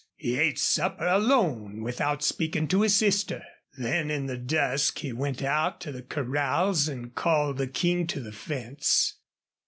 He 0.15 0.39
ate 0.39 0.57
supper 0.57 1.05
alone, 1.05 1.83
without 1.83 2.23
speaking 2.23 2.67
to 2.69 2.81
his 2.81 2.95
sister. 2.95 3.43
Then 3.77 4.09
in 4.09 4.25
the 4.25 4.35
dusk 4.35 4.97
he 4.97 5.13
went 5.13 5.43
out 5.43 5.79
to 5.81 5.91
the 5.91 6.01
corrals 6.01 6.87
and 6.87 7.13
called 7.13 7.57
the 7.59 7.67
King 7.67 8.07
to 8.07 8.19
the 8.19 8.31
fence. 8.31 9.17